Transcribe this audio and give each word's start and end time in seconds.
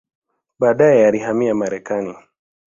Baadaye 0.59 1.07
alihamia 1.07 1.53
Marekani. 1.55 2.15